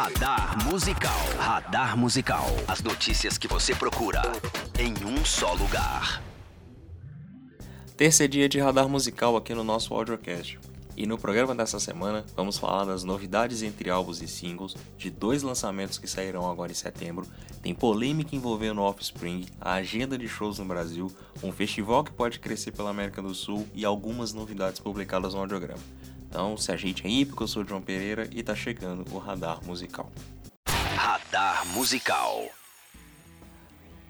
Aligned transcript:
Radar 0.00 0.64
Musical. 0.64 1.18
Radar 1.40 1.96
Musical. 1.98 2.46
As 2.68 2.80
notícias 2.80 3.36
que 3.36 3.48
você 3.48 3.74
procura 3.74 4.22
em 4.78 4.94
um 5.04 5.24
só 5.24 5.54
lugar. 5.54 6.22
Terceiro 7.96 8.32
dia 8.32 8.48
de 8.48 8.60
radar 8.60 8.88
musical 8.88 9.36
aqui 9.36 9.52
no 9.56 9.64
nosso 9.64 9.92
audiocast. 9.92 10.56
E 10.96 11.04
no 11.04 11.18
programa 11.18 11.52
dessa 11.52 11.80
semana 11.80 12.24
vamos 12.36 12.56
falar 12.56 12.84
das 12.84 13.02
novidades 13.02 13.60
entre 13.64 13.90
álbuns 13.90 14.22
e 14.22 14.28
singles, 14.28 14.76
de 14.96 15.10
dois 15.10 15.42
lançamentos 15.42 15.98
que 15.98 16.06
sairão 16.06 16.48
agora 16.48 16.70
em 16.70 16.76
setembro, 16.76 17.26
tem 17.60 17.74
polêmica 17.74 18.36
envolvendo 18.36 18.80
Offspring, 18.80 19.46
a 19.60 19.72
agenda 19.72 20.16
de 20.16 20.28
shows 20.28 20.60
no 20.60 20.64
Brasil, 20.64 21.10
um 21.42 21.50
festival 21.50 22.04
que 22.04 22.12
pode 22.12 22.38
crescer 22.38 22.70
pela 22.70 22.90
América 22.90 23.20
do 23.20 23.34
Sul 23.34 23.66
e 23.74 23.84
algumas 23.84 24.32
novidades 24.32 24.78
publicadas 24.78 25.34
no 25.34 25.40
audiograma. 25.40 25.82
Então 26.28 26.56
se 26.56 26.70
ajeite 26.70 27.06
aí, 27.06 27.24
porque 27.24 27.42
eu 27.42 27.48
sou 27.48 27.62
o 27.62 27.66
João 27.66 27.80
Pereira 27.80 28.28
e 28.30 28.42
tá 28.42 28.54
chegando 28.54 29.04
o 29.12 29.18
Radar 29.18 29.64
Musical. 29.64 30.12
Radar 30.94 31.66
Musical. 31.68 32.46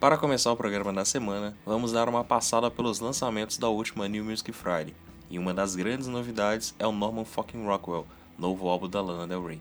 Para 0.01 0.19
começar 0.19 0.52
o 0.52 0.57
programa 0.57 0.93
da 0.93 1.05
semana, 1.05 1.57
vamos 1.65 1.93
dar 1.93 2.09
uma 2.09 2.24
passada 2.24 2.70
pelos 2.70 3.01
lançamentos 3.01 3.57
da 3.57 3.69
última 3.69 4.09
New 4.09 4.24
Music 4.24 4.52
Friday. 4.52 4.95
E 5.30 5.38
uma 5.38 5.55
das 5.55 5.77
grandes 5.77 6.07
novidades 6.07 6.74
é 6.79 6.87
o 6.87 6.93
Norman 6.93 7.24
Fucking 7.24 7.65
Rockwell, 7.65 8.07
novo 8.38 8.69
álbum 8.69 8.88
da 8.88 9.01
Lana 9.01 9.27
Del 9.27 9.46
Rey. 9.46 9.60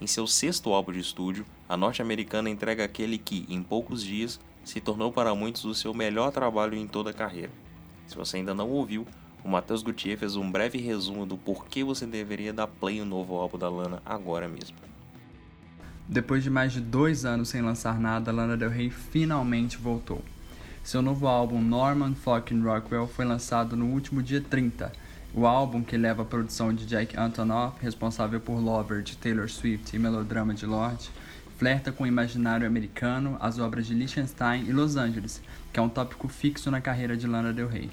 Em 0.00 0.06
seu 0.06 0.26
sexto 0.26 0.72
álbum 0.72 0.92
de 0.92 1.00
estúdio, 1.00 1.44
a 1.68 1.76
norte-americana 1.76 2.48
entrega 2.48 2.84
aquele 2.84 3.18
que, 3.18 3.46
em 3.48 3.62
poucos 3.62 4.02
dias, 4.02 4.40
se 4.64 4.80
tornou 4.80 5.12
para 5.12 5.34
muitos 5.34 5.64
o 5.64 5.74
seu 5.74 5.92
melhor 5.92 6.30
trabalho 6.30 6.76
em 6.76 6.86
toda 6.86 7.10
a 7.10 7.14
carreira. 7.14 7.52
Se 8.06 8.14
você 8.14 8.36
ainda 8.36 8.54
não 8.54 8.70
ouviu, 8.70 9.06
o 9.44 9.48
Matheus 9.48 9.82
Gutierrez 9.82 10.20
fez 10.20 10.36
um 10.36 10.50
breve 10.50 10.78
resumo 10.78 11.24
do 11.24 11.36
porquê 11.36 11.84
você 11.84 12.06
deveria 12.06 12.52
dar 12.52 12.66
play 12.66 12.98
no 13.00 13.06
novo 13.06 13.36
álbum 13.36 13.58
da 13.58 13.68
Lana 13.68 14.02
agora 14.04 14.48
mesmo. 14.48 14.76
Depois 16.08 16.42
de 16.42 16.48
mais 16.48 16.72
de 16.72 16.80
dois 16.80 17.24
anos 17.24 17.50
sem 17.50 17.60
lançar 17.60 18.00
nada, 18.00 18.32
Lana 18.32 18.56
Del 18.56 18.70
Rey 18.70 18.90
finalmente 18.90 19.76
voltou. 19.76 20.22
Seu 20.82 21.02
novo 21.02 21.26
álbum 21.26 21.60
Norman 21.60 22.14
Fucking 22.14 22.62
Rockwell 22.62 23.06
foi 23.06 23.26
lançado 23.26 23.76
no 23.76 23.86
último 23.86 24.22
dia 24.22 24.40
30. 24.40 24.90
O 25.34 25.46
álbum, 25.46 25.82
que 25.82 25.98
leva 25.98 26.22
a 26.22 26.24
produção 26.24 26.72
de 26.72 26.86
Jack 26.86 27.14
Antonoff, 27.14 27.76
responsável 27.82 28.40
por 28.40 28.58
Lover 28.58 29.02
de 29.02 29.18
Taylor 29.18 29.50
Swift 29.50 29.94
e 29.94 29.98
Melodrama 29.98 30.54
de 30.54 30.64
Lorde, 30.64 31.10
flerta 31.58 31.92
com 31.92 32.04
o 32.04 32.06
imaginário 32.06 32.66
americano, 32.66 33.36
as 33.38 33.58
obras 33.58 33.86
de 33.86 33.92
Liechtenstein 33.92 34.64
e 34.64 34.72
Los 34.72 34.96
Angeles, 34.96 35.42
que 35.70 35.78
é 35.78 35.82
um 35.82 35.88
tópico 35.90 36.26
fixo 36.26 36.70
na 36.70 36.80
carreira 36.80 37.16
de 37.16 37.26
Lana 37.26 37.52
Del 37.52 37.68
Rey. 37.68 37.90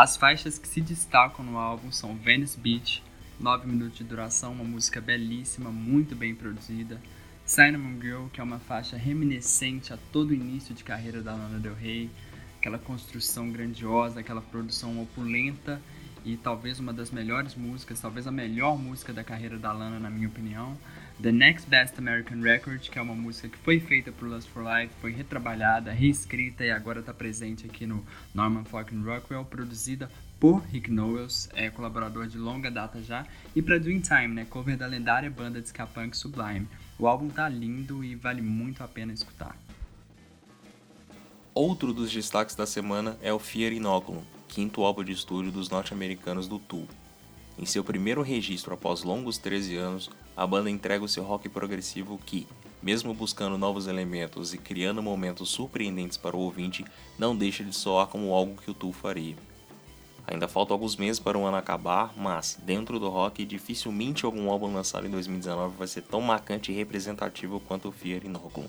As 0.00 0.16
faixas 0.16 0.60
que 0.60 0.68
se 0.68 0.80
destacam 0.80 1.44
no 1.44 1.58
álbum 1.58 1.90
são 1.90 2.14
Venice 2.14 2.56
Beach, 2.56 3.02
9 3.40 3.66
minutos 3.66 3.98
de 3.98 4.04
duração, 4.04 4.52
uma 4.52 4.62
música 4.62 5.00
belíssima, 5.00 5.72
muito 5.72 6.14
bem 6.14 6.36
produzida. 6.36 7.02
Cinnamon 7.44 8.00
Girl, 8.00 8.26
que 8.32 8.40
é 8.40 8.44
uma 8.44 8.60
faixa 8.60 8.96
reminiscente 8.96 9.92
a 9.92 9.98
todo 10.12 10.30
o 10.30 10.34
início 10.34 10.72
de 10.72 10.84
carreira 10.84 11.20
da 11.20 11.32
Lana 11.32 11.58
Del 11.58 11.74
Rey, 11.74 12.08
aquela 12.60 12.78
construção 12.78 13.50
grandiosa, 13.50 14.20
aquela 14.20 14.40
produção 14.40 15.02
opulenta 15.02 15.82
e 16.24 16.36
talvez 16.36 16.78
uma 16.78 16.92
das 16.92 17.10
melhores 17.10 17.56
músicas, 17.56 17.98
talvez 17.98 18.24
a 18.28 18.30
melhor 18.30 18.78
música 18.78 19.12
da 19.12 19.24
carreira 19.24 19.58
da 19.58 19.72
Lana, 19.72 19.98
na 19.98 20.08
minha 20.08 20.28
opinião. 20.28 20.78
The 21.20 21.32
Next 21.32 21.68
Best 21.68 21.98
American 21.98 22.40
Record, 22.42 22.80
que 22.90 22.96
é 22.96 23.02
uma 23.02 23.14
música 23.14 23.48
que 23.48 23.58
foi 23.58 23.80
feita 23.80 24.12
por 24.12 24.28
Lust 24.28 24.48
for 24.50 24.62
Life, 24.62 24.94
foi 25.00 25.10
retrabalhada, 25.10 25.90
reescrita 25.90 26.64
e 26.64 26.70
agora 26.70 27.00
está 27.00 27.12
presente 27.12 27.66
aqui 27.66 27.88
no 27.88 28.06
Norman 28.32 28.64
Fucking 28.64 29.02
Rockwell, 29.02 29.44
produzida 29.44 30.08
por 30.38 30.60
Rick 30.66 30.88
Nowels, 30.92 31.48
é 31.54 31.70
colaborador 31.70 32.28
de 32.28 32.38
longa 32.38 32.70
data 32.70 33.02
já, 33.02 33.26
e 33.56 33.60
para 33.60 33.78
Dreamtime, 33.78 34.28
né, 34.28 34.46
cover 34.48 34.76
da 34.76 34.86
lendária 34.86 35.28
banda 35.28 35.60
de 35.60 35.66
ska 35.66 35.88
punk 35.88 36.16
Sublime. 36.16 36.68
O 36.96 37.08
álbum 37.08 37.28
tá 37.28 37.48
lindo 37.48 38.04
e 38.04 38.14
vale 38.14 38.40
muito 38.40 38.84
a 38.84 38.86
pena 38.86 39.12
escutar. 39.12 39.56
Outro 41.52 41.92
dos 41.92 42.12
destaques 42.12 42.54
da 42.54 42.64
semana 42.64 43.18
é 43.20 43.32
o 43.32 43.40
Fear 43.40 43.72
Inoculum, 43.72 44.22
quinto 44.46 44.84
álbum 44.84 45.02
de 45.02 45.10
estúdio 45.10 45.50
dos 45.50 45.68
norte-americanos 45.68 46.46
do 46.46 46.60
Tool. 46.60 46.86
Em 47.58 47.66
seu 47.66 47.82
primeiro 47.82 48.22
registro 48.22 48.72
após 48.72 49.02
longos 49.02 49.36
13 49.36 49.74
anos, 49.74 50.08
a 50.38 50.46
banda 50.46 50.70
entrega 50.70 51.04
o 51.04 51.08
seu 51.08 51.24
rock 51.24 51.48
progressivo 51.48 52.16
que, 52.24 52.46
mesmo 52.80 53.12
buscando 53.12 53.58
novos 53.58 53.88
elementos 53.88 54.54
e 54.54 54.58
criando 54.58 55.02
momentos 55.02 55.48
surpreendentes 55.48 56.16
para 56.16 56.36
o 56.36 56.38
ouvinte, 56.38 56.84
não 57.18 57.36
deixa 57.36 57.64
de 57.64 57.74
soar 57.74 58.06
como 58.06 58.32
algo 58.32 58.54
que 58.62 58.70
o 58.70 58.74
Tool 58.74 58.92
faria. 58.92 59.34
Ainda 60.24 60.46
faltam 60.46 60.76
alguns 60.76 60.94
meses 60.94 61.18
para 61.18 61.36
o 61.36 61.44
ano 61.44 61.56
acabar, 61.56 62.14
mas, 62.16 62.56
dentro 62.62 63.00
do 63.00 63.08
rock, 63.08 63.44
dificilmente 63.44 64.24
algum 64.24 64.48
álbum 64.48 64.72
lançado 64.72 65.08
em 65.08 65.10
2019 65.10 65.74
vai 65.76 65.88
ser 65.88 66.02
tão 66.02 66.20
marcante 66.20 66.70
e 66.70 66.74
representativo 66.76 67.58
quanto 67.58 67.88
o 67.88 67.92
Fear 67.92 68.24
Inoculum. 68.24 68.68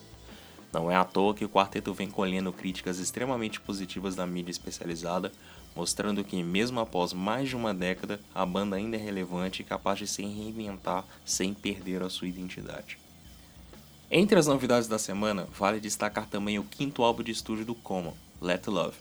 Não 0.73 0.89
é 0.89 0.95
à 0.95 1.03
toa 1.03 1.35
que 1.35 1.45
o 1.45 1.49
quarteto 1.49 1.93
vem 1.93 2.09
colhendo 2.09 2.51
críticas 2.51 2.97
extremamente 2.97 3.59
positivas 3.61 4.15
da 4.15 4.25
mídia 4.25 4.51
especializada, 4.51 5.31
mostrando 5.75 6.23
que, 6.23 6.41
mesmo 6.43 6.79
após 6.79 7.13
mais 7.13 7.49
de 7.49 7.55
uma 7.55 7.73
década, 7.73 8.19
a 8.33 8.45
banda 8.45 8.75
ainda 8.75 8.97
é 8.97 8.99
relevante 8.99 9.61
e 9.61 9.65
capaz 9.65 9.99
de 9.99 10.07
se 10.07 10.21
reinventar 10.21 11.05
sem 11.23 11.53
perder 11.53 12.01
a 12.01 12.09
sua 12.09 12.27
identidade. 12.27 12.97
Entre 14.11 14.39
as 14.39 14.47
novidades 14.47 14.87
da 14.87 14.97
semana, 14.97 15.47
vale 15.57 15.79
destacar 15.79 16.27
também 16.27 16.57
o 16.57 16.63
quinto 16.63 17.03
álbum 17.03 17.21
de 17.21 17.31
estúdio 17.31 17.65
do 17.65 17.75
Common, 17.75 18.13
Let 18.41 18.67
Love. 18.67 18.97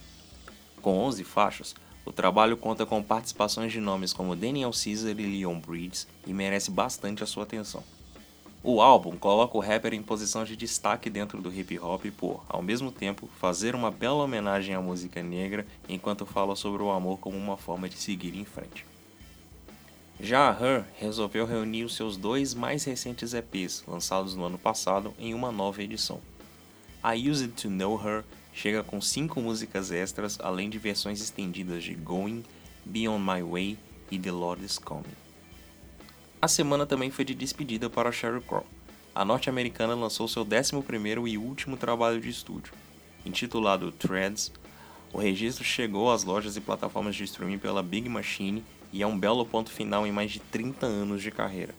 Com 0.83 0.99
11 0.99 1.25
faixas, 1.25 1.75
o 2.05 2.13
trabalho 2.13 2.57
conta 2.57 2.87
com 2.87 3.03
participações 3.03 3.73
de 3.73 3.81
nomes 3.81 4.13
como 4.13 4.37
Daniel 4.37 4.71
Caesar 4.71 5.19
e 5.19 5.27
Leon 5.27 5.61
Bridges 5.61 6.07
e 6.27 6.33
merece 6.33 6.71
bastante 6.71 7.23
a 7.23 7.27
sua 7.27 7.43
atenção. 7.43 7.83
O 8.71 8.83
álbum 8.83 9.17
coloca 9.17 9.57
o 9.57 9.63
rapper 9.63 9.95
em 9.95 10.03
posição 10.03 10.45
de 10.45 10.55
destaque 10.55 11.09
dentro 11.09 11.41
do 11.41 11.51
hip 11.51 11.79
hop 11.79 12.05
por, 12.15 12.45
ao 12.47 12.61
mesmo 12.61 12.93
tempo, 12.93 13.27
fazer 13.41 13.75
uma 13.75 13.91
bela 13.91 14.23
homenagem 14.23 14.75
à 14.75 14.81
música 14.83 15.23
negra 15.23 15.67
enquanto 15.89 16.27
fala 16.27 16.55
sobre 16.55 16.83
o 16.83 16.91
amor 16.91 17.19
como 17.19 17.35
uma 17.35 17.57
forma 17.57 17.89
de 17.89 17.97
seguir 17.97 18.37
em 18.37 18.45
frente. 18.45 18.85
Já 20.21 20.51
a 20.51 20.53
Her 20.53 20.85
resolveu 20.99 21.47
reunir 21.47 21.85
os 21.85 21.97
seus 21.97 22.19
dois 22.19 22.53
mais 22.53 22.85
recentes 22.85 23.33
EPs, 23.33 23.85
lançados 23.89 24.35
no 24.35 24.45
ano 24.45 24.59
passado, 24.59 25.15
em 25.19 25.33
uma 25.33 25.51
nova 25.51 25.83
edição. 25.83 26.21
I 27.03 27.27
Used 27.27 27.53
to 27.63 27.71
Know 27.71 27.99
Her 27.99 28.23
chega 28.53 28.85
com 28.85 29.01
cinco 29.01 29.41
músicas 29.41 29.91
extras, 29.91 30.39
além 30.43 30.69
de 30.69 30.79
versões 30.79 31.23
estendidas 31.23 31.83
de 31.83 31.95
Going, 31.95 32.45
Beyond 32.85 33.25
My 33.25 33.43
Way 33.43 33.79
e 34.11 34.19
The 34.19 34.31
Lord 34.31 34.63
Is 34.63 34.77
Coming. 34.77 35.28
A 36.41 36.47
semana 36.47 36.87
também 36.87 37.11
foi 37.11 37.25
de 37.25 37.35
despedida 37.35 37.91
para 37.91 38.13
Sheryl 38.13 38.41
Crow. 38.41 38.65
A 39.13 39.25
norte-americana 39.25 39.97
lançou 39.97 40.29
seu 40.29 40.47
11º 40.47 41.27
e 41.27 41.37
último 41.37 41.77
trabalho 41.77 42.21
de 42.21 42.29
estúdio. 42.29 42.73
Intitulado 43.27 43.91
Threads, 43.91 44.53
o 45.13 45.19
registro 45.19 45.65
chegou 45.65 46.13
às 46.13 46.23
lojas 46.23 46.57
e 46.57 46.61
plataformas 46.61 47.17
de 47.17 47.25
streaming 47.25 47.59
pela 47.59 47.83
Big 47.83 48.09
Machine 48.09 48.63
e 48.93 49.03
é 49.03 49.07
um 49.07 49.19
belo 49.19 49.45
ponto 49.45 49.73
final 49.73 50.07
em 50.07 50.13
mais 50.13 50.31
de 50.31 50.39
30 50.39 50.87
anos 50.87 51.23
de 51.23 51.33
carreira. 51.33 51.75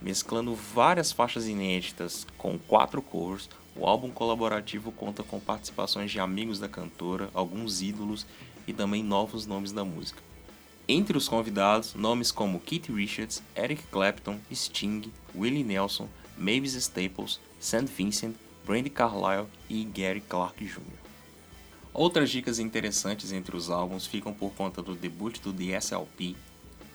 Mesclando 0.00 0.54
várias 0.54 1.10
faixas 1.10 1.48
inéditas 1.48 2.24
com 2.38 2.56
quatro 2.56 3.02
covers, 3.02 3.50
o 3.74 3.84
álbum 3.84 4.10
colaborativo 4.10 4.92
conta 4.92 5.24
com 5.24 5.40
participações 5.40 6.12
de 6.12 6.20
amigos 6.20 6.60
da 6.60 6.68
cantora, 6.68 7.30
alguns 7.34 7.82
ídolos 7.82 8.24
e 8.64 8.72
também 8.72 9.02
novos 9.02 9.44
nomes 9.44 9.72
da 9.72 9.84
música. 9.84 10.27
Entre 10.90 11.18
os 11.18 11.28
convidados, 11.28 11.94
nomes 11.94 12.32
como 12.32 12.58
Keith 12.58 12.88
Richards, 12.88 13.42
Eric 13.54 13.82
Clapton, 13.92 14.40
Sting, 14.50 15.12
Willie 15.34 15.62
Nelson, 15.62 16.08
Mavis 16.34 16.72
Staples, 16.72 17.38
St. 17.60 17.84
Vincent, 17.84 18.34
Brandy 18.64 18.88
Carlile 18.88 19.46
e 19.68 19.84
Gary 19.84 20.22
Clark 20.22 20.64
Jr. 20.64 20.80
Outras 21.92 22.30
dicas 22.30 22.58
interessantes 22.58 23.32
entre 23.32 23.54
os 23.54 23.68
álbuns 23.68 24.06
ficam 24.06 24.32
por 24.32 24.54
conta 24.54 24.80
do 24.80 24.94
debut 24.94 25.38
do 25.40 25.52
The 25.52 25.78
SLP, 25.78 26.34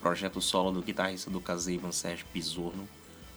projeto 0.02 0.42
solo 0.42 0.72
do 0.72 0.82
guitarrista 0.82 1.30
do 1.30 1.40
Kazavan 1.40 1.92
Sérgio 1.92 2.26
Pisorno, 2.34 2.90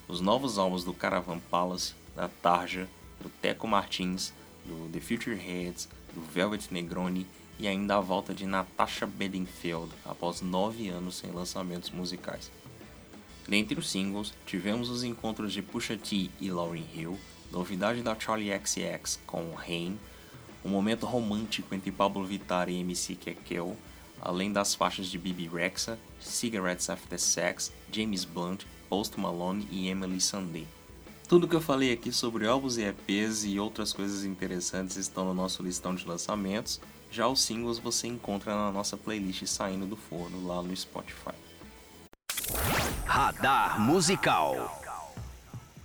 os 0.08 0.22
novos 0.22 0.56
álbuns 0.56 0.84
do 0.84 0.94
Caravan 0.94 1.38
Palace, 1.50 1.92
da 2.14 2.28
Tarja, 2.28 2.88
do 3.20 3.28
Teco 3.28 3.68
Martins, 3.68 4.32
do 4.64 4.88
The 4.90 5.00
Future 5.00 5.36
Heads, 5.36 5.86
do 6.14 6.22
Velvet 6.22 6.72
Negroni 6.72 7.26
e 7.58 7.66
ainda 7.66 7.96
a 7.96 8.00
volta 8.00 8.34
de 8.34 8.46
Natasha 8.46 9.06
Bedingfield 9.06 9.90
após 10.04 10.40
nove 10.40 10.88
anos 10.88 11.16
sem 11.16 11.30
lançamentos 11.30 11.90
musicais. 11.90 12.50
Dentre 13.48 13.78
os 13.78 13.88
singles, 13.88 14.34
tivemos 14.44 14.90
os 14.90 15.04
encontros 15.04 15.52
de 15.52 15.62
Pusha 15.62 15.96
T 15.96 16.30
e 16.40 16.50
Lauryn 16.50 16.84
Hill, 16.94 17.18
novidade 17.52 18.02
da 18.02 18.18
Charlie 18.18 18.52
XCX 18.52 19.20
com 19.26 19.54
Rain, 19.54 19.98
um 20.64 20.68
momento 20.68 21.06
romântico 21.06 21.74
entre 21.74 21.92
Pablo 21.92 22.24
Vittar 22.24 22.68
e 22.68 22.80
MC 22.80 23.14
Kekel, 23.14 23.76
além 24.20 24.52
das 24.52 24.74
faixas 24.74 25.06
de 25.06 25.16
Bibi 25.16 25.46
Rexa, 25.46 25.98
Cigarettes 26.20 26.90
After 26.90 27.18
Sex, 27.18 27.72
James 27.92 28.24
Blunt, 28.24 28.64
Post 28.88 29.18
Malone 29.20 29.68
e 29.70 29.88
Emily 29.88 30.20
Sandé. 30.20 30.64
Tudo 31.28 31.48
que 31.48 31.56
eu 31.56 31.60
falei 31.60 31.92
aqui 31.92 32.12
sobre 32.12 32.46
álbuns 32.46 32.78
e 32.78 32.82
EPs 32.82 33.44
e 33.44 33.58
outras 33.58 33.92
coisas 33.92 34.24
interessantes 34.24 34.96
estão 34.96 35.24
no 35.24 35.34
nosso 35.34 35.62
listão 35.62 35.94
de 35.94 36.06
lançamentos. 36.06 36.80
Já 37.16 37.26
os 37.26 37.40
singles 37.40 37.78
você 37.78 38.06
encontra 38.06 38.54
na 38.54 38.70
nossa 38.70 38.94
playlist 38.94 39.46
Saindo 39.46 39.86
do 39.86 39.96
Forno 39.96 40.46
lá 40.46 40.60
no 40.60 40.76
Spotify. 40.76 41.32
Radar 43.06 43.80
Musical. 43.80 44.78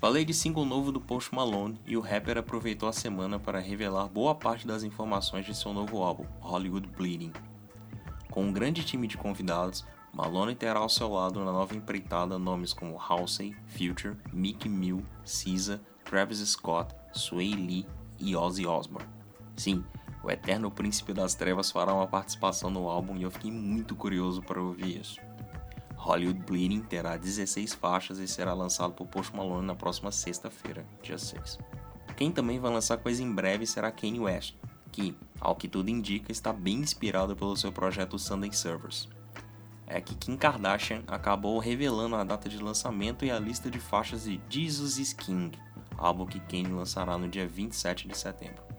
Falei 0.02 0.26
de 0.26 0.34
single 0.34 0.66
novo 0.66 0.92
do 0.92 1.00
Post 1.00 1.34
Malone 1.34 1.80
e 1.86 1.96
o 1.96 2.02
rapper 2.02 2.38
aproveitou 2.38 2.90
a 2.90 2.92
semana 2.92 3.40
para 3.40 3.62
revelar 3.62 4.10
boa 4.10 4.36
parte 4.36 4.68
das 4.68 4.84
informações 4.84 5.46
de 5.46 5.56
seu 5.56 5.72
novo 5.72 6.04
álbum, 6.04 6.26
Hollywood 6.42 6.90
Bleeding. 6.90 7.32
Com 8.30 8.48
um 8.48 8.52
grande 8.52 8.84
time 8.84 9.08
de 9.08 9.16
convidados, 9.16 9.86
Malone 10.14 10.54
terá 10.54 10.80
ao 10.82 10.90
seu 10.90 11.08
lado 11.14 11.40
na 11.40 11.54
nova 11.54 11.74
empreitada 11.74 12.38
nomes 12.38 12.74
como 12.74 13.00
Halsey, 13.00 13.56
Future, 13.68 14.18
Mickey 14.34 14.68
Mill, 14.68 15.02
SZA, 15.24 15.80
Travis 16.04 16.40
Scott, 16.40 16.94
Sway 17.14 17.54
Lee 17.54 17.88
e 18.20 18.36
Ozzy 18.36 18.68
Osbourne. 18.68 19.08
Sim, 19.56 19.86
o 20.24 20.30
eterno 20.30 20.70
príncipe 20.70 21.14
das 21.14 21.34
trevas 21.34 21.72
fará 21.72 21.94
uma 21.94 22.08
participação 22.08 22.70
no 22.70 22.88
álbum 22.88 23.18
e 23.18 23.24
eu 23.24 23.32
fiquei 23.32 23.52
muito 23.52 23.96
curioso 23.96 24.42
para 24.42 24.62
ouvir 24.62 25.02
isso. 25.02 25.20
Hollywood 25.96 26.40
Bleeding 26.40 26.82
terá 26.82 27.18
16 27.18 27.74
faixas 27.74 28.18
e 28.20 28.28
será 28.28 28.54
lançado 28.54 28.94
por 28.94 29.08
Post 29.08 29.36
Malone 29.36 29.66
na 29.66 29.76
próxima 29.76 30.12
sexta-feira, 30.12 30.86
dia 31.02 31.18
6. 31.18 31.60
Quem 32.16 32.32
também 32.32 32.60
vai 32.60 32.72
lançar 32.72 32.98
coisa 32.98 33.22
em 33.22 33.32
breve 33.32 33.66
será 33.66 33.92
Kanye 33.92 34.20
West, 34.20 34.56
que, 34.92 35.16
ao 35.40 35.56
que 35.56 35.68
tudo 35.68 35.90
indica, 35.90 36.32
está 36.32 36.52
bem 36.52 36.78
inspirado 36.78 37.36
pelo 37.36 37.56
seu 37.56 37.72
projeto 37.72 38.20
Sunday 38.20 38.52
Servers. 38.52 39.10
É 39.88 40.00
que 40.00 40.16
Kim 40.16 40.38
Kardashian 40.38 41.04
acabou 41.08 41.60
revelando 41.60 42.16
a 42.16 42.24
data 42.24 42.48
de 42.48 42.58
lançamento 42.58 43.26
e 43.26 43.32
a 43.32 43.40
lista 43.40 43.70
de 43.70 43.80
faixas 43.80 44.24
de 44.24 44.40
Jesus 44.50 44.98
is 44.98 45.14
King, 45.14 45.58
álbum 45.98 46.26
que 46.26 46.40
Kanye 46.40 46.74
lançará 46.74 47.18
no 47.18 47.28
dia 47.28 47.48
27 47.48 48.08
de 48.08 48.18
setembro. 48.18 48.71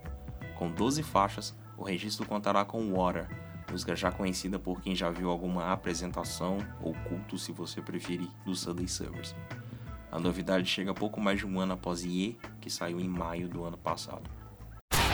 Com 0.63 0.71
12 0.71 1.03
faixas, 1.03 1.53
o 1.77 1.83
registro 1.83 2.25
contará 2.25 2.65
com 2.65 2.93
Water, 2.93 3.29
música 3.69 3.97
já 3.97 4.13
conhecida 4.13 4.61
por 4.61 4.81
quem 4.81 4.95
já 4.95 5.11
viu 5.11 5.29
alguma 5.29 5.73
apresentação 5.73 6.59
ou 6.81 6.95
culto, 6.95 7.37
se 7.37 7.51
você 7.51 7.83
preferir, 7.83 8.29
do 8.45 8.55
Sunday 8.55 8.87
Servers. 8.87 9.35
A 10.09 10.21
novidade 10.21 10.69
chega 10.69 10.95
pouco 10.95 11.21
mais 11.21 11.41
de 11.41 11.47
um 11.49 11.59
ano 11.59 11.73
após 11.73 12.05
Ye, 12.05 12.39
que 12.61 12.71
saiu 12.71 13.01
em 13.01 13.09
maio 13.09 13.49
do 13.49 13.65
ano 13.65 13.77
passado. 13.77 14.23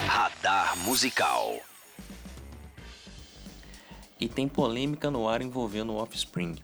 Radar 0.06 0.76
Musical 0.80 1.56
E 4.20 4.28
tem 4.28 4.46
polêmica 4.46 5.10
no 5.10 5.26
ar 5.26 5.40
envolvendo 5.40 5.94
o 5.94 5.96
Offspring. 5.96 6.56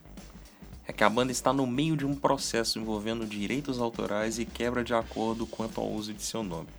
É 0.87 0.93
que 0.93 1.03
a 1.03 1.09
banda 1.09 1.31
está 1.31 1.51
no 1.51 1.65
meio 1.65 1.97
de 1.97 2.05
um 2.05 2.13
processo 2.13 2.77
envolvendo 2.77 3.25
direitos 3.25 3.79
autorais 3.79 4.37
e 4.37 4.45
quebra 4.45 4.83
de 4.83 4.93
acordo 4.93 5.47
quanto 5.47 5.81
ao 5.81 5.89
uso 5.89 6.13
de 6.13 6.21
seu 6.21 6.43
nome. 6.43 6.69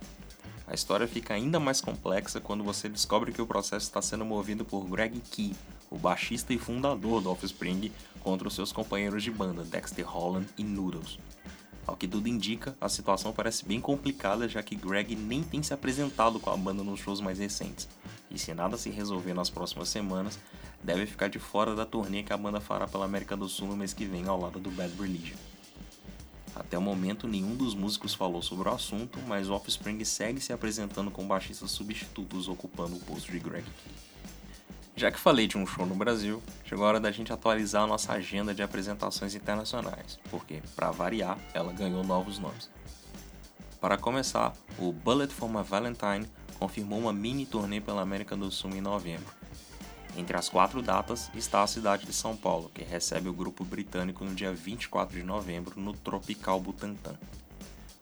A 0.67 0.73
história 0.73 1.07
fica 1.07 1.33
ainda 1.33 1.61
mais 1.61 1.79
complexa 1.79 2.41
quando 2.41 2.61
você 2.61 2.89
descobre 2.89 3.31
que 3.31 3.41
o 3.41 3.47
processo 3.47 3.85
está 3.85 4.01
sendo 4.01 4.25
movido 4.25 4.65
por 4.65 4.83
Greg 4.83 5.17
Key, 5.31 5.55
o 5.89 5.97
baixista 5.97 6.53
e 6.53 6.57
fundador 6.57 7.21
do 7.21 7.31
Offspring, 7.31 7.89
contra 8.19 8.49
os 8.49 8.53
seus 8.53 8.73
companheiros 8.73 9.23
de 9.23 9.31
banda 9.31 9.63
Dexter 9.63 10.05
Holland 10.05 10.45
e 10.57 10.63
Noodles. 10.65 11.19
Ao 11.85 11.95
que 11.95 12.05
tudo 12.05 12.27
indica, 12.27 12.75
a 12.81 12.89
situação 12.89 13.31
parece 13.31 13.63
bem 13.63 13.79
complicada 13.79 14.49
já 14.49 14.61
que 14.61 14.75
Greg 14.75 15.15
nem 15.15 15.41
tem 15.41 15.63
se 15.63 15.73
apresentado 15.73 16.37
com 16.37 16.49
a 16.49 16.57
banda 16.57 16.83
nos 16.83 16.99
shows 16.99 17.21
mais 17.21 17.39
recentes, 17.39 17.87
e 18.29 18.37
se 18.37 18.53
nada 18.53 18.75
se 18.75 18.89
resolver 18.89 19.33
nas 19.33 19.49
próximas 19.49 19.87
semanas, 19.87 20.37
deve 20.83 21.05
ficar 21.05 21.29
de 21.29 21.39
fora 21.39 21.75
da 21.75 21.85
turnê 21.85 22.23
que 22.23 22.33
a 22.33 22.37
banda 22.37 22.59
fará 22.59 22.85
pela 22.85 23.05
América 23.05 23.37
do 23.37 23.47
Sul 23.47 23.69
no 23.69 23.77
mês 23.77 23.93
que 23.93 24.03
vem 24.03 24.27
ao 24.27 24.37
lado 24.37 24.59
do 24.59 24.69
Bad 24.71 24.93
Religion. 24.99 25.37
Até 26.59 26.75
o 26.75 26.81
momento, 26.81 27.27
nenhum 27.27 27.55
dos 27.55 27.75
músicos 27.75 28.15
falou 28.15 28.41
sobre 28.41 28.67
o 28.67 28.73
assunto, 28.73 29.19
mas 29.27 29.47
Offspring 29.47 30.03
segue 30.03 30.41
se 30.41 30.51
apresentando 30.51 31.11
com 31.11 31.27
baixistas 31.27 31.69
substitutos 31.69 32.47
ocupando 32.47 32.95
o 32.95 32.99
posto 32.99 33.31
de 33.31 33.37
Greg 33.37 33.63
Key. 33.63 33.91
Já 34.95 35.11
que 35.11 35.19
falei 35.19 35.45
de 35.45 35.55
um 35.55 35.67
show 35.67 35.85
no 35.85 35.93
Brasil, 35.93 36.41
chegou 36.65 36.83
a 36.83 36.87
hora 36.87 36.99
da 36.99 37.11
gente 37.11 37.31
atualizar 37.31 37.83
a 37.83 37.87
nossa 37.87 38.13
agenda 38.13 38.55
de 38.55 38.63
apresentações 38.63 39.35
internacionais, 39.35 40.17
porque, 40.31 40.63
para 40.75 40.89
variar, 40.89 41.37
ela 41.53 41.71
ganhou 41.71 42.03
novos 42.03 42.39
nomes. 42.39 42.71
Para 43.79 43.95
começar, 43.95 44.53
o 44.79 44.91
Bullet 44.91 45.31
for 45.31 45.47
My 45.47 45.61
Valentine 45.61 46.27
confirmou 46.57 46.97
uma 46.97 47.13
mini 47.13 47.45
turnê 47.45 47.79
pela 47.79 48.01
América 48.01 48.35
do 48.35 48.49
Sul 48.49 48.71
em 48.71 48.81
novembro, 48.81 49.31
entre 50.17 50.35
as 50.35 50.49
quatro 50.49 50.81
datas 50.81 51.29
está 51.35 51.61
a 51.61 51.67
cidade 51.67 52.05
de 52.05 52.11
São 52.11 52.35
Paulo, 52.35 52.71
que 52.73 52.83
recebe 52.83 53.29
o 53.29 53.33
grupo 53.33 53.63
britânico 53.63 54.25
no 54.25 54.33
dia 54.33 54.51
24 54.51 55.17
de 55.17 55.23
novembro 55.23 55.79
no 55.79 55.93
Tropical 55.93 56.59
Butantã. 56.59 57.15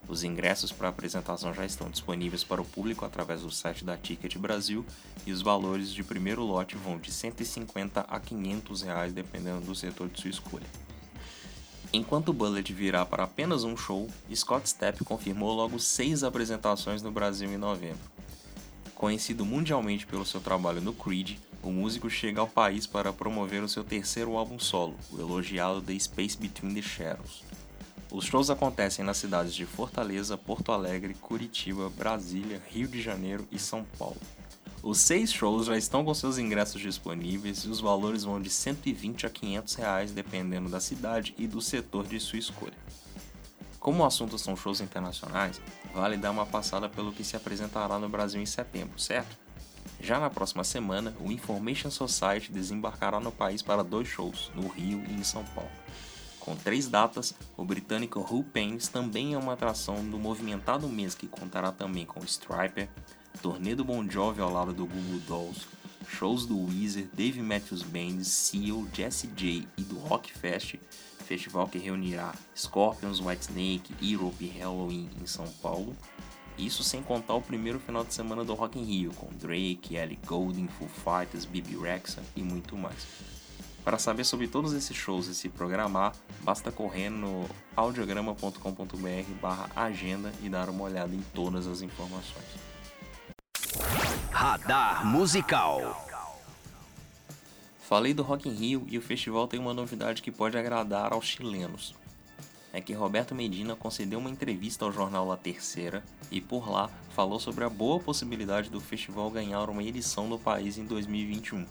Os 0.08 0.24
ingressos 0.24 0.72
para 0.72 0.88
a 0.88 0.90
apresentação 0.92 1.54
já 1.54 1.66
estão 1.66 1.90
disponíveis 1.90 2.44
para 2.44 2.62
o 2.62 2.66
público 2.66 3.04
através 3.04 3.42
do 3.42 3.52
site 3.52 3.84
da 3.84 3.98
Ticket 3.98 4.38
Brasil 4.38 4.86
e 5.26 5.32
os 5.32 5.42
valores 5.42 5.92
de 5.92 6.04
primeiro 6.04 6.44
lote 6.44 6.76
vão 6.76 6.98
de 6.98 7.12
150 7.12 8.02
a 8.02 8.20
500 8.20 8.82
reais 8.84 9.14
dependendo 9.14 9.62
do 9.62 9.76
setor 9.76 10.08
de 10.08 10.22
sua 10.22 10.30
escolha. 10.30 10.68
Enquanto 11.92 12.30
o 12.30 12.34
Bullet 12.34 12.72
virá 12.72 13.06
para 13.06 13.24
apenas 13.24 13.64
um 13.64 13.76
show, 13.76 14.08
Scott 14.34 14.70
Stepp 14.70 15.04
confirmou 15.04 15.54
logo 15.54 15.80
seis 15.80 16.24
apresentações 16.24 17.02
no 17.02 17.12
Brasil 17.12 17.50
em 17.52 17.58
novembro. 17.58 18.15
Conhecido 18.96 19.46
mundialmente 19.46 20.08
pelo 20.08 20.26
seu 20.26 20.40
trabalho 20.40 20.80
no 20.80 20.94
Creed, 20.94 21.38
o 21.62 21.70
músico 21.70 22.10
chega 22.10 22.40
ao 22.40 22.48
país 22.48 22.88
para 22.88 23.12
promover 23.12 23.62
o 23.62 23.68
seu 23.68 23.84
terceiro 23.84 24.38
álbum 24.38 24.58
solo, 24.58 24.96
o 25.12 25.20
elogiado 25.20 25.82
The 25.82 26.00
Space 26.00 26.38
Between 26.38 26.74
the 26.74 26.82
Shadows. 26.82 27.44
Os 28.10 28.24
shows 28.24 28.50
acontecem 28.50 29.04
nas 29.04 29.18
cidades 29.18 29.54
de 29.54 29.66
Fortaleza, 29.66 30.38
Porto 30.38 30.72
Alegre, 30.72 31.14
Curitiba, 31.16 31.90
Brasília, 31.90 32.62
Rio 32.70 32.88
de 32.88 33.02
Janeiro 33.02 33.46
e 33.52 33.60
São 33.60 33.84
Paulo. 34.00 34.16
Os 34.82 35.00
seis 35.00 35.34
shows 35.34 35.66
já 35.66 35.78
estão 35.78 36.06
com 36.06 36.14
seus 36.14 36.38
ingressos 36.38 36.80
disponíveis 36.80 37.66
e 37.66 37.68
os 37.68 37.82
valores 37.82 38.24
vão 38.24 38.42
de 38.42 38.50
120 38.50 39.26
a 39.26 39.30
500 39.30 39.76
reais 39.76 40.12
dependendo 40.12 40.70
da 40.70 40.80
cidade 40.80 41.36
e 41.38 41.46
do 41.48 41.60
setor 41.60 42.08
de 42.08 42.18
sua 42.20 42.40
escolha. 42.40 42.78
Como 43.86 44.02
o 44.02 44.06
assunto 44.08 44.36
são 44.40 44.58
shows 44.58 44.82
internacionais, 44.82 45.62
vale 45.94 46.18
dar 46.18 46.32
uma 46.32 46.48
passada 46.48 46.90
pelo 46.90 47.14
que 47.14 47.24
se 47.24 47.36
apresentará 47.36 48.00
no 48.00 48.10
Brasil 48.10 48.42
em 48.42 48.46
setembro, 48.48 48.98
certo? 48.98 49.38
Já 50.02 50.20
na 50.20 50.28
próxima 50.28 50.64
semana, 50.64 51.16
o 51.20 51.32
Information 51.32 51.92
Society 51.92 52.52
desembarcará 52.52 53.20
no 53.20 53.32
país 53.32 53.62
para 53.62 53.84
dois 53.84 54.08
shows, 54.08 54.50
no 54.56 54.68
Rio 54.70 55.04
e 55.08 55.14
em 55.14 55.24
São 55.24 55.44
Paulo. 55.54 55.70
Com 56.40 56.56
três 56.56 56.88
datas, 56.88 57.36
o 57.56 57.64
britânico 57.64 58.22
Who 58.22 58.44
Pains 58.46 58.88
também 58.88 59.36
é 59.36 59.38
uma 59.38 59.54
atração 59.54 60.04
do 60.04 60.18
movimentado 60.18 60.90
mês 60.90 61.14
que 61.14 61.28
contará 61.28 61.72
também 61.72 62.08
com 62.08 62.26
Striper, 62.26 62.90
turnê 63.40 63.76
do 63.76 63.86
Bon 63.86 64.10
Jovi 64.10 64.42
ao 64.42 64.52
lado 64.52 64.74
do 64.74 64.88
Google 64.88 65.20
Dolls, 65.28 65.68
shows 66.08 66.48
do 66.48 66.60
Weezer, 66.60 67.08
Dave 67.14 67.40
Matthews 67.40 67.84
Band, 67.84 68.24
Seal, 68.24 68.88
Jesse 68.92 69.28
J 69.28 69.68
e 69.78 69.84
do 69.84 70.00
Rock 70.00 70.34
Fest, 70.34 70.80
festival 71.26 71.68
que 71.68 71.78
reunirá 71.78 72.34
Scorpions, 72.56 73.20
Whitesnake, 73.20 73.96
Europe 74.02 74.44
e 74.44 74.48
Halloween 74.48 75.10
em 75.22 75.26
São 75.26 75.48
Paulo, 75.62 75.96
isso 76.58 76.84
sem 76.84 77.02
contar 77.02 77.34
o 77.34 77.42
primeiro 77.42 77.80
final 77.80 78.04
de 78.04 78.14
semana 78.14 78.46
do 78.46 78.54
Rock 78.54 78.80
in 78.80 78.84
Rio, 78.84 79.14
com 79.14 79.28
Drake, 79.34 79.96
Ellie 79.96 80.20
Goulding, 80.26 80.68
Foo 80.68 80.88
Fighters, 80.88 81.44
Bibi 81.44 81.76
Rexa 81.76 82.24
e 82.36 82.42
muito 82.42 82.78
mais. 82.78 83.06
Para 83.84 84.00
saber 84.00 84.24
sobre 84.24 84.48
todos 84.48 84.74
esses 84.74 84.96
shows 84.96 85.28
e 85.28 85.36
se 85.36 85.50
programar, 85.50 86.14
basta 86.42 86.72
correr 86.72 87.10
no 87.10 87.46
audiograma.com.br 87.76 89.32
barra 89.42 89.70
agenda 89.76 90.32
e 90.42 90.50
dar 90.50 90.70
uma 90.70 90.86
olhada 90.86 91.14
em 91.14 91.22
todas 91.34 91.68
as 91.68 91.82
informações. 91.82 92.46
Radar 94.32 95.06
Musical 95.06 96.05
Falei 97.88 98.14
do 98.14 98.24
Rock 98.24 98.50
in 98.50 98.54
Rio 98.54 98.86
e 98.88 98.98
o 98.98 99.02
festival 99.02 99.48
tem 99.48 99.60
uma 99.60 99.74
novidade 99.74 100.22
que 100.22 100.32
pode 100.32 100.58
agradar 100.58 101.14
aos 101.14 101.26
chilenos 101.26 101.96
é 102.76 102.82
que 102.82 102.92
Roberto 102.92 103.34
Medina 103.34 103.74
concedeu 103.74 104.20
uma 104.20 104.30
entrevista 104.30 104.84
ao 104.84 104.92
jornal 104.92 105.26
La 105.26 105.38
Terceira 105.38 106.04
e 106.30 106.42
por 106.42 106.70
lá 106.70 106.90
falou 107.12 107.40
sobre 107.40 107.64
a 107.64 107.70
boa 107.70 108.02
possibilidade 108.02 108.70
do 108.70 108.82
festival 108.82 109.32
ganhar 109.32 109.70
uma 109.70 109.82
edição 109.82 110.28
no 110.28 110.38
país 110.38 110.78
em 110.78 110.84
2021. 110.84 111.66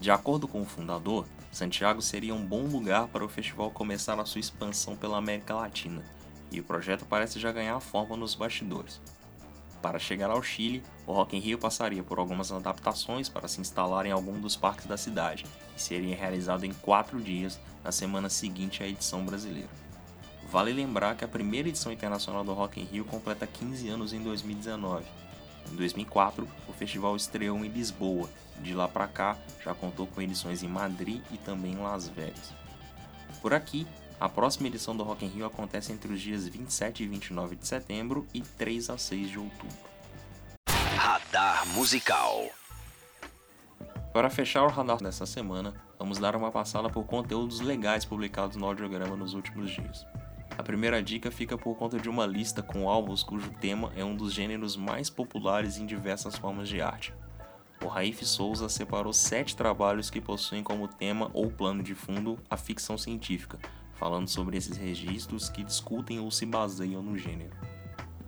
De 0.00 0.10
acordo 0.10 0.48
com 0.48 0.60
o 0.60 0.66
fundador, 0.66 1.28
Santiago 1.52 2.02
seria 2.02 2.34
um 2.34 2.44
bom 2.44 2.64
lugar 2.64 3.06
para 3.06 3.24
o 3.24 3.28
festival 3.28 3.70
começar 3.70 4.18
a 4.18 4.24
sua 4.24 4.40
expansão 4.40 4.96
pela 4.96 5.16
América 5.16 5.54
Latina, 5.54 6.02
e 6.50 6.58
o 6.58 6.64
projeto 6.64 7.06
parece 7.08 7.38
já 7.38 7.52
ganhar 7.52 7.78
forma 7.78 8.16
nos 8.16 8.34
bastidores. 8.34 9.00
Para 9.86 10.00
chegar 10.00 10.30
ao 10.30 10.42
Chile, 10.42 10.82
o 11.06 11.12
Rock 11.12 11.36
in 11.36 11.38
Rio 11.38 11.58
passaria 11.58 12.02
por 12.02 12.18
algumas 12.18 12.50
adaptações 12.50 13.28
para 13.28 13.46
se 13.46 13.60
instalar 13.60 14.04
em 14.04 14.10
algum 14.10 14.40
dos 14.40 14.56
parques 14.56 14.84
da 14.84 14.96
cidade, 14.96 15.46
e 15.76 15.80
seria 15.80 16.16
realizado 16.16 16.64
em 16.64 16.72
quatro 16.72 17.22
dias 17.22 17.56
na 17.84 17.92
semana 17.92 18.28
seguinte 18.28 18.82
à 18.82 18.88
edição 18.88 19.24
brasileira. 19.24 19.68
Vale 20.50 20.72
lembrar 20.72 21.14
que 21.14 21.24
a 21.24 21.28
primeira 21.28 21.68
edição 21.68 21.92
internacional 21.92 22.42
do 22.42 22.52
Rock 22.52 22.80
in 22.80 22.84
Rio 22.84 23.04
completa 23.04 23.46
15 23.46 23.88
anos 23.88 24.12
em 24.12 24.20
2019. 24.24 25.04
Em 25.70 25.76
2004, 25.76 26.48
o 26.68 26.72
festival 26.72 27.14
estreou 27.14 27.64
em 27.64 27.68
Lisboa. 27.68 28.28
De 28.58 28.74
lá 28.74 28.88
para 28.88 29.06
cá, 29.06 29.36
já 29.64 29.72
contou 29.72 30.08
com 30.08 30.20
edições 30.20 30.64
em 30.64 30.68
Madrid 30.68 31.22
e 31.30 31.38
também 31.38 31.74
em 31.74 31.78
Las 31.78 32.08
Vegas. 32.08 32.52
Por 33.40 33.54
aqui, 33.54 33.86
a 34.18 34.28
próxima 34.28 34.68
edição 34.68 34.96
do 34.96 35.04
Rock 35.04 35.26
in 35.26 35.28
Rio 35.28 35.46
acontece 35.46 35.92
entre 35.92 36.12
os 36.12 36.20
dias 36.20 36.48
27 36.48 37.02
e 37.02 37.06
29 37.06 37.56
de 37.56 37.66
setembro 37.66 38.26
e 38.32 38.40
3 38.40 38.90
a 38.90 38.98
6 38.98 39.30
de 39.30 39.38
outubro. 39.38 39.76
Radar 40.96 41.68
Musical 41.68 42.46
Para 44.12 44.30
fechar 44.30 44.64
o 44.64 44.68
radar 44.68 44.98
dessa 44.98 45.26
semana, 45.26 45.74
vamos 45.98 46.18
dar 46.18 46.34
uma 46.34 46.50
passada 46.50 46.88
por 46.88 47.04
conteúdos 47.04 47.60
legais 47.60 48.04
publicados 48.06 48.56
no 48.56 48.66
audiograma 48.66 49.16
nos 49.16 49.34
últimos 49.34 49.70
dias. 49.70 50.06
A 50.56 50.62
primeira 50.62 51.02
dica 51.02 51.30
fica 51.30 51.58
por 51.58 51.76
conta 51.76 51.98
de 51.98 52.08
uma 52.08 52.24
lista 52.24 52.62
com 52.62 52.88
álbuns 52.88 53.22
cujo 53.22 53.50
tema 53.60 53.92
é 53.94 54.02
um 54.02 54.16
dos 54.16 54.32
gêneros 54.32 54.76
mais 54.76 55.10
populares 55.10 55.76
em 55.76 55.84
diversas 55.84 56.36
formas 56.38 56.70
de 56.70 56.80
arte. 56.80 57.12
O 57.84 57.88
Raif 57.88 58.24
Souza 58.24 58.70
separou 58.70 59.12
sete 59.12 59.54
trabalhos 59.54 60.08
que 60.08 60.22
possuem 60.22 60.62
como 60.62 60.88
tema 60.88 61.30
ou 61.34 61.50
plano 61.50 61.82
de 61.82 61.94
fundo 61.94 62.38
a 62.48 62.56
ficção 62.56 62.96
científica, 62.96 63.58
falando 63.96 64.28
sobre 64.28 64.56
esses 64.56 64.76
registros 64.76 65.48
que 65.48 65.64
discutem 65.64 66.20
ou 66.20 66.30
se 66.30 66.46
baseiam 66.46 67.02
no 67.02 67.16
gênero. 67.18 67.56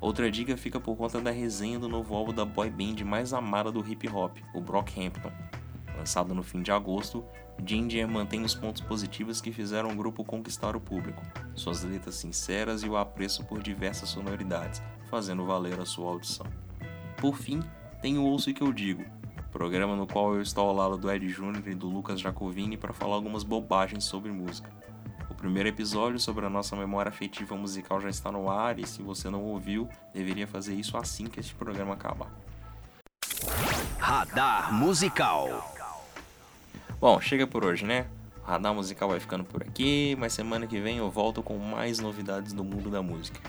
Outra 0.00 0.30
dica 0.30 0.56
fica 0.56 0.78
por 0.78 0.96
conta 0.96 1.20
da 1.20 1.30
resenha 1.30 1.78
do 1.78 1.88
novo 1.88 2.14
álbum 2.14 2.32
da 2.32 2.44
boy 2.44 2.70
band 2.70 3.04
mais 3.04 3.32
amada 3.32 3.70
do 3.72 3.86
hip 3.86 4.08
hop, 4.08 4.36
o 4.54 4.60
Brockhampton. 4.60 5.32
Lançado 5.96 6.32
no 6.34 6.42
fim 6.42 6.62
de 6.62 6.70
agosto, 6.70 7.24
Ginger 7.66 8.06
mantém 8.06 8.44
os 8.44 8.54
pontos 8.54 8.80
positivos 8.80 9.40
que 9.40 9.52
fizeram 9.52 9.90
o 9.90 9.96
grupo 9.96 10.24
conquistar 10.24 10.76
o 10.76 10.80
público, 10.80 11.20
suas 11.54 11.82
letras 11.82 12.14
sinceras 12.14 12.84
e 12.84 12.88
o 12.88 12.96
apreço 12.96 13.44
por 13.44 13.60
diversas 13.60 14.08
sonoridades, 14.08 14.80
fazendo 15.10 15.44
valer 15.44 15.80
a 15.80 15.84
sua 15.84 16.10
audição. 16.10 16.46
Por 17.16 17.36
fim, 17.36 17.60
tem 18.00 18.16
o 18.16 18.22
Ouço 18.22 18.50
e 18.50 18.54
Que 18.54 18.62
Eu 18.62 18.72
Digo, 18.72 19.04
programa 19.50 19.96
no 19.96 20.06
qual 20.06 20.36
eu 20.36 20.42
estou 20.42 20.68
ao 20.68 20.74
lado 20.74 20.96
do 20.96 21.10
Ed 21.10 21.28
Júnior 21.28 21.66
e 21.66 21.74
do 21.74 21.88
Lucas 21.88 22.20
Jacovini 22.20 22.76
para 22.76 22.92
falar 22.92 23.16
algumas 23.16 23.42
bobagens 23.42 24.04
sobre 24.04 24.30
música. 24.30 24.70
O 25.38 25.40
primeiro 25.40 25.68
episódio 25.68 26.18
sobre 26.18 26.44
a 26.44 26.50
nossa 26.50 26.74
memória 26.74 27.10
afetiva 27.10 27.54
musical 27.54 28.00
já 28.00 28.10
está 28.10 28.32
no 28.32 28.50
ar 28.50 28.76
e 28.76 28.84
se 28.84 29.00
você 29.02 29.30
não 29.30 29.44
ouviu, 29.44 29.88
deveria 30.12 30.48
fazer 30.48 30.74
isso 30.74 30.96
assim 30.96 31.26
que 31.26 31.38
este 31.38 31.54
programa 31.54 31.94
acabar. 31.94 32.28
Radar 34.00 34.74
Musical. 34.74 35.72
Bom, 37.00 37.20
chega 37.20 37.46
por 37.46 37.64
hoje, 37.64 37.84
né? 37.84 38.08
O 38.42 38.50
Radar 38.50 38.74
Musical 38.74 39.10
vai 39.10 39.20
ficando 39.20 39.44
por 39.44 39.62
aqui, 39.62 40.16
mas 40.18 40.32
semana 40.32 40.66
que 40.66 40.80
vem 40.80 40.98
eu 40.98 41.08
volto 41.08 41.40
com 41.40 41.56
mais 41.56 42.00
novidades 42.00 42.52
do 42.52 42.64
mundo 42.64 42.90
da 42.90 43.00
música. 43.00 43.40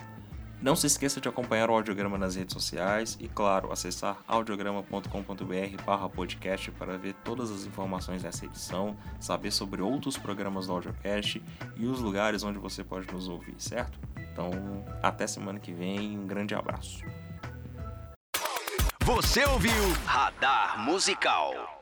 Não 0.62 0.76
se 0.76 0.88
esqueça 0.88 1.22
de 1.22 1.30
acompanhar 1.30 1.70
o 1.70 1.74
audiograma 1.74 2.18
nas 2.18 2.36
redes 2.36 2.54
sociais 2.54 3.18
e, 3.20 3.30
claro, 3.30 3.72
acessar 3.72 4.18
audiograma.com.br 4.28 6.10
podcast 6.14 6.72
para 6.72 6.98
ver 6.98 7.14
todas 7.24 7.50
as 7.50 7.66
informações 7.66 8.24
dessa 8.24 8.46
edição, 8.46 8.98
saber 9.22 9.52
sobre 9.52 9.82
outros 9.82 10.18
programas 10.18 10.68
do 10.68 10.74
Audiocast 10.74 11.42
e 11.78 11.86
os 11.86 12.02
lugares 12.02 12.44
onde 12.44 12.60
você 12.60 12.84
pode 12.84 13.08
nos 13.14 13.30
ouvir, 13.30 13.56
certo? 13.58 13.98
Então, 14.18 14.52
até 15.02 15.26
semana 15.28 15.60
que 15.60 15.72
vem, 15.72 16.20
um 16.20 16.28
grande 16.28 16.54
abraço. 16.54 17.06
Você 19.02 19.46
ouviu 19.46 19.72
Radar 20.06 20.78
Musical. 20.80 21.79